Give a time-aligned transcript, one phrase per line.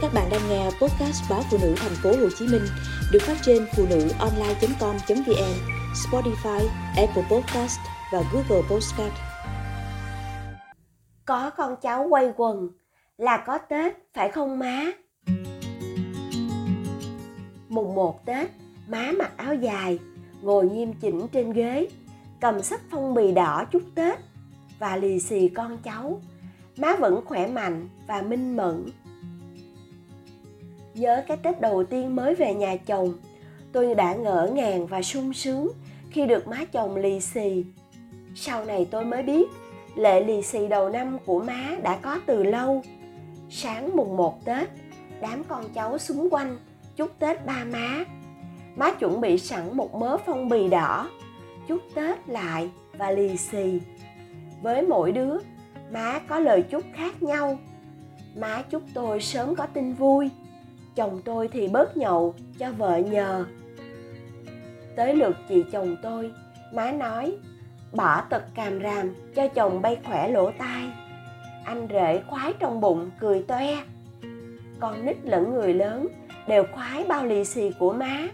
[0.00, 2.62] Các bạn đang nghe podcast báo phụ nữ thành phố Hồ Chí Minh
[3.12, 5.54] được phát trên phụ nữ online.com.vn,
[5.94, 7.78] Spotify, Apple Podcast
[8.12, 9.12] và Google Podcast.
[11.24, 12.68] Có con cháu quay quần
[13.16, 14.86] là có Tết phải không má?
[17.68, 18.50] Mùng 1 Tết,
[18.88, 19.98] má mặc áo dài,
[20.42, 21.88] ngồi nghiêm chỉnh trên ghế,
[22.40, 24.18] cầm sách phong bì đỏ chúc Tết
[24.78, 26.20] và lì xì con cháu.
[26.76, 28.86] Má vẫn khỏe mạnh và minh mẫn
[30.98, 33.14] Nhớ cái Tết đầu tiên mới về nhà chồng,
[33.72, 35.68] tôi đã ngỡ ngàng và sung sướng
[36.10, 37.64] khi được má chồng lì xì.
[38.34, 39.48] Sau này tôi mới biết,
[39.96, 42.82] lệ lì xì đầu năm của má đã có từ lâu.
[43.50, 44.68] Sáng mùng 1 Tết,
[45.20, 46.58] đám con cháu xung quanh
[46.96, 48.04] chúc Tết ba má.
[48.76, 51.10] Má chuẩn bị sẵn một mớ phong bì đỏ,
[51.68, 53.80] chúc Tết lại và lì xì.
[54.62, 55.38] Với mỗi đứa,
[55.90, 57.58] má có lời chúc khác nhau.
[58.36, 60.30] Má chúc tôi sớm có tin vui,
[60.98, 63.44] chồng tôi thì bớt nhậu cho vợ nhờ.
[64.96, 66.32] Tới lượt chị chồng tôi,
[66.72, 67.36] má nói,
[67.92, 70.82] bỏ tật càm ràm cho chồng bay khỏe lỗ tai.
[71.64, 73.76] Anh rể khoái trong bụng, cười toe.
[74.80, 76.08] Con nít lẫn người lớn
[76.48, 78.28] đều khoái bao lì xì của má.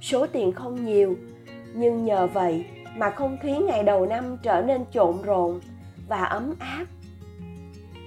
[0.00, 1.16] Số tiền không nhiều,
[1.74, 2.64] nhưng nhờ vậy
[2.96, 5.60] mà không khí ngày đầu năm trở nên trộn rộn
[6.08, 6.84] và ấm áp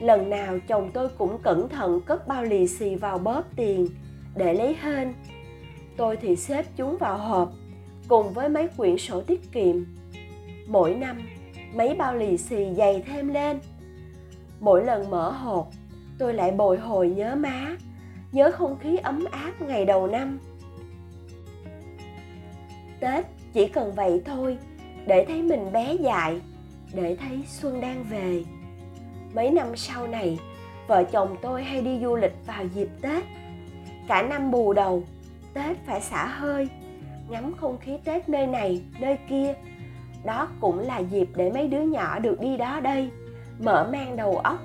[0.01, 3.87] lần nào chồng tôi cũng cẩn thận cất bao lì xì vào bóp tiền
[4.35, 5.13] để lấy hên.
[5.97, 7.51] Tôi thì xếp chúng vào hộp
[8.07, 9.75] cùng với mấy quyển sổ tiết kiệm.
[10.67, 11.21] Mỗi năm,
[11.73, 13.59] mấy bao lì xì dày thêm lên.
[14.59, 15.67] Mỗi lần mở hộp,
[16.19, 17.77] tôi lại bồi hồi nhớ má,
[18.31, 20.39] nhớ không khí ấm áp ngày đầu năm.
[22.99, 24.57] Tết chỉ cần vậy thôi,
[25.05, 26.41] để thấy mình bé dại,
[26.93, 28.43] để thấy xuân đang về
[29.33, 30.39] mấy năm sau này,
[30.87, 33.23] vợ chồng tôi hay đi du lịch vào dịp tết.
[34.07, 35.03] Cả năm bù đầu,
[35.53, 36.69] tết phải xả hơi,
[37.29, 39.53] ngắm không khí tết nơi này, nơi kia.
[40.25, 43.09] Đó cũng là dịp để mấy đứa nhỏ được đi đó đây,
[43.59, 44.59] mở mang đầu óc.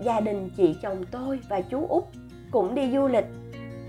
[0.00, 2.04] Gia đình chị chồng tôi và chú út
[2.50, 3.26] cũng đi du lịch.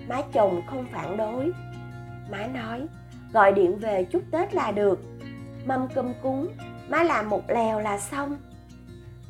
[0.08, 1.52] Má chồng không phản đối.
[2.32, 2.82] Má nói,
[3.34, 5.00] gọi điện về chúc tết là được.
[5.66, 6.48] Mâm cơm cúng,
[6.90, 8.38] má làm một lèo là xong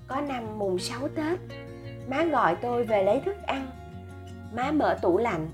[0.10, 1.40] có năm mùng 6 Tết
[2.10, 3.68] Má gọi tôi về lấy thức ăn.
[4.56, 5.50] Má mở tủ lạnh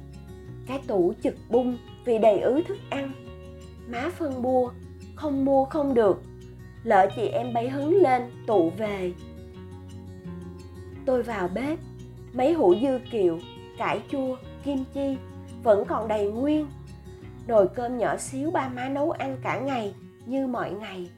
[0.67, 3.11] Cái tủ chực bung vì đầy ứ thức ăn.
[3.87, 4.71] Má phân bua
[5.15, 6.21] Không mua không được.
[6.83, 9.13] Lỡ chị em bấy hứng lên tụ về.
[11.05, 11.79] Tôi vào bếp
[12.33, 13.39] Mấy hũ dư kiệu
[13.77, 15.17] Cải chua, kim chi
[15.63, 16.67] Vẫn còn đầy nguyên.
[17.47, 19.95] Nồi cơm nhỏ xíu ba má nấu ăn cả ngày
[20.25, 21.09] Như mọi ngày.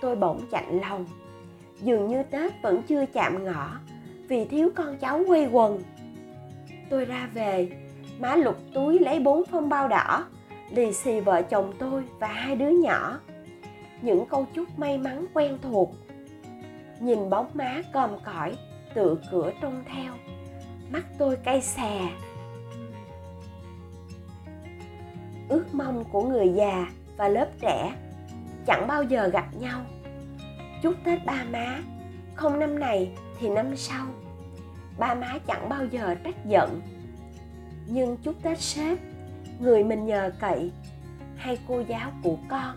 [0.00, 1.06] Tôi bỗng chạnh lòng
[1.82, 3.80] dường như tết vẫn chưa chạm ngõ,
[4.28, 5.80] vì thiếu con cháu quây quần.
[6.90, 7.68] Tôi ra về,
[8.18, 10.24] má lục túi lấy bốn phong bao đỏ,
[10.70, 13.20] lì xì vợ chồng tôi và hai đứa nhỏ.
[14.02, 15.94] Những câu chúc may mắn quen thuộc.
[17.00, 18.56] Nhìn bóng má còm cõi,
[18.94, 20.12] tựa cửa trông theo.
[20.92, 22.08] Mắt tôi cay xè.
[25.48, 26.86] Ước mong của người già
[27.16, 27.92] và lớp trẻ
[28.66, 29.80] chẳng bao giờ gặp nhau
[30.82, 31.80] chúc tết ba má.
[32.34, 34.06] Không năm này thì năm sau.
[34.98, 36.80] Ba má chẳng bao giờ trách giận.
[37.86, 38.98] Nhưng chúc tết sếp,
[39.60, 40.72] người mình nhờ cậy
[41.36, 42.76] hay cô giáo của con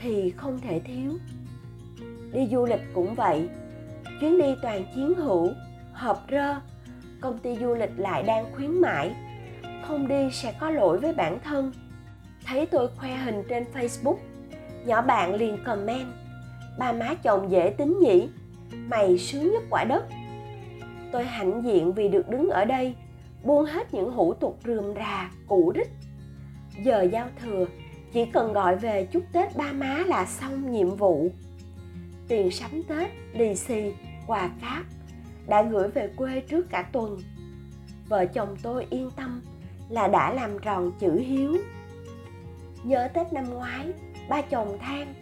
[0.00, 1.18] thì không thể thiếu.
[2.32, 3.48] Đi du lịch cũng vậy.
[4.20, 5.48] Chuyến đi toàn chiến hữu,
[5.92, 6.54] họp rơ,
[7.20, 9.14] công ty du lịch lại đang khuyến mãi.
[9.88, 11.72] Không đi sẽ có lỗi với bản thân.
[12.46, 14.16] Thấy tôi khoe hình trên facebook,
[14.84, 16.06] nhỏ bạn liền comment
[16.78, 18.28] ba má chồng dễ tính nhỉ?
[18.72, 20.04] Mày sướng nhất quả đất.
[21.12, 22.94] Tôi hãnh diện vì được đứng ở đây,
[23.44, 25.90] buông hết những hủ tục rườm rà, cũ rích.
[26.84, 27.66] Giờ giao thừa,
[28.12, 31.30] chỉ cần gọi về chúc tết ba má là xong nhiệm vụ.
[32.28, 33.92] Tiền sắm tết, lì xì,
[34.26, 34.84] quà cáp
[35.48, 37.18] đã gửi về quê trước cả tuần.
[38.08, 39.42] Vợ chồng tôi yên tâm
[39.88, 41.56] là đã làm tròn chữ hiếu.
[42.84, 43.92] Nhớ tết năm ngoái,
[44.28, 45.14] ba chồng than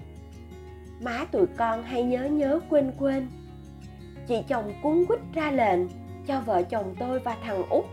[1.00, 3.29] má tụi con hay nhớ nhớ quên quên.
[4.29, 5.81] Chị chồng cuốn quýt ra lệnh
[6.27, 7.85] cho vợ chồng tôi và thằng út.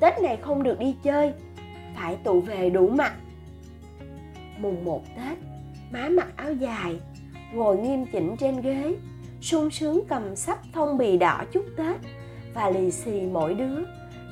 [0.00, 1.32] Tết này không được đi chơi,
[1.96, 3.14] phải tụ về đủ mặt.
[4.58, 5.38] Mùng một tết,
[5.90, 7.00] má mặc áo dài,
[7.52, 8.96] ngồi nghiêm chỉnh trên ghế,
[9.40, 11.96] sung sướng cầm sắp phong bì đỏ chúc tết
[12.54, 13.78] và lì xì mỗi đứa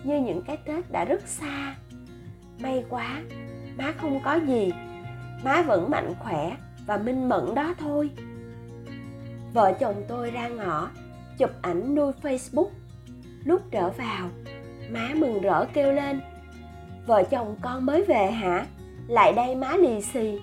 [0.05, 1.76] như những cái tết đã rất xa.
[2.59, 3.23] May quá,
[3.76, 4.73] má không có gì,
[5.44, 6.56] má vẫn mạnh khỏe
[6.87, 8.11] và minh mẫn đó thôi.
[9.55, 10.90] Vợ chồng tôi ra ngõ,
[11.38, 12.69] chụp ảnh nuôi facebook.
[13.44, 14.31] Lúc trở vào,
[14.90, 16.20] má mừng rỡ kêu lên.
[17.06, 18.67] Vợ chồng con mới về hả?
[19.08, 20.40] Lại đây má lì xì.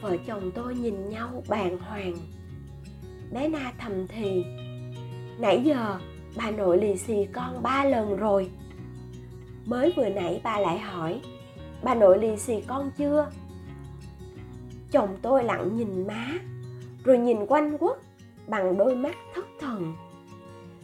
[0.00, 2.14] Vợ chồng tôi nhìn nhau bàng hoàng.
[3.32, 4.44] Bé na thầm thì,
[5.38, 5.98] nãy giờ
[6.36, 8.50] bà nội lì xì con ba lần rồi.
[9.64, 11.20] Mới vừa nãy bà lại hỏi,
[11.82, 13.30] bà nội lì xì con chưa?
[14.96, 16.28] Chồng tôi lặng nhìn má,
[17.04, 17.98] rồi nhìn quanh quất
[18.46, 19.94] bằng đôi mắt thất thần.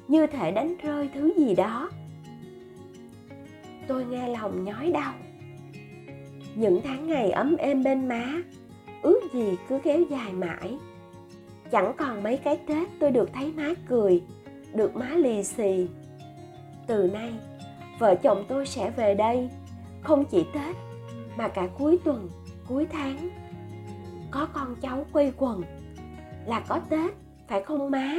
[0.08, 1.90] Như thể đánh rơi thứ gì đó.
[3.86, 5.14] Tôi nghe lòng nhói đau.
[6.54, 8.42] Những tháng ngày ấm êm bên má,
[9.02, 10.78] ước gì cứ kéo dài mãi.
[11.70, 14.22] Chẳng còn mấy cái tết tôi được thấy má cười,
[14.74, 15.86] được má lì xì.
[16.86, 17.32] Từ nay,
[17.98, 19.50] vợ chồng tôi sẽ về đây,
[20.02, 20.76] không chỉ tết,
[21.36, 22.28] mà cả cuối tuần,
[22.68, 23.41] cuối tháng
[24.32, 25.62] có con cháu quây quần
[26.46, 27.14] là có tết
[27.48, 28.18] phải không má?